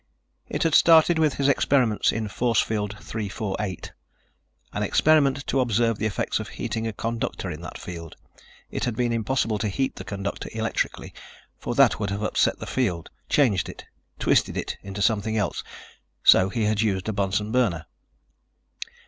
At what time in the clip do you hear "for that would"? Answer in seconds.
11.59-12.09